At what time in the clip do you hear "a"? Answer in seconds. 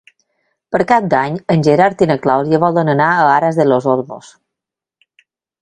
3.19-3.29